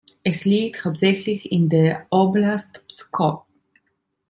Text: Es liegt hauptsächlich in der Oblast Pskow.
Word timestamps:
Es 0.23 0.45
liegt 0.45 0.83
hauptsächlich 0.83 1.51
in 1.51 1.69
der 1.69 2.07
Oblast 2.09 2.81
Pskow. 2.87 3.43